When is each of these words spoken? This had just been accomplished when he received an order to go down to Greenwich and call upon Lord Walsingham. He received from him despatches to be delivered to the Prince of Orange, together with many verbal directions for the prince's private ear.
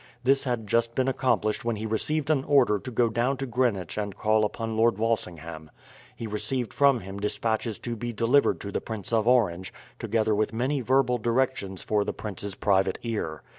This 0.23 0.45
had 0.45 0.65
just 0.65 0.95
been 0.95 1.07
accomplished 1.07 1.63
when 1.63 1.75
he 1.75 1.85
received 1.85 2.31
an 2.31 2.43
order 2.45 2.79
to 2.79 2.89
go 2.89 3.07
down 3.07 3.37
to 3.37 3.45
Greenwich 3.45 3.99
and 3.99 4.17
call 4.17 4.43
upon 4.45 4.75
Lord 4.75 4.97
Walsingham. 4.97 5.69
He 6.15 6.25
received 6.25 6.73
from 6.73 7.01
him 7.01 7.19
despatches 7.19 7.77
to 7.77 7.95
be 7.95 8.11
delivered 8.11 8.59
to 8.61 8.71
the 8.71 8.81
Prince 8.81 9.13
of 9.13 9.27
Orange, 9.27 9.71
together 9.99 10.33
with 10.33 10.53
many 10.53 10.81
verbal 10.81 11.19
directions 11.19 11.83
for 11.83 12.03
the 12.03 12.13
prince's 12.13 12.55
private 12.55 12.97
ear. 13.03 13.43